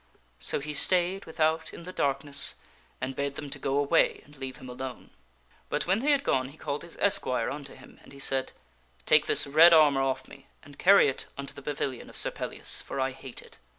So 0.39 0.59
he 0.59 0.73
stayed 0.73 1.25
without 1.25 1.75
in 1.75 1.83
the 1.83 1.93
darkness 1.93 2.55
and 2.99 3.15
bade 3.15 3.35
them 3.35 3.51
to 3.51 3.59
go 3.59 3.77
away 3.77 4.21
and 4.25 4.35
leave 4.35 4.57
him 4.57 4.67
alone. 4.67 5.11
But 5.69 5.85
when 5.85 5.99
they 5.99 6.09
had 6.09 6.23
gone 6.23 6.49
he 6.49 6.57
called 6.57 6.81
his 6.81 6.97
esquire 6.99 7.51
unto 7.51 7.75
him 7.75 7.99
and 8.01 8.11
he 8.11 8.17
said, 8.17 8.51
*' 8.79 9.05
Take 9.05 9.27
this 9.27 9.45
red 9.45 9.73
armor 9.75 10.01
off 10.01 10.27
me 10.27 10.47
and 10.63 10.79
carry 10.79 11.07
it 11.07 11.27
into 11.37 11.53
the 11.53 11.61
pavilion 11.61 12.09
of 12.09 12.17
Sir 12.17 12.31
Pellias, 12.31 12.81
for 12.81 12.99
I 12.99 13.11
hate 13.11 13.43
it." 13.43 13.59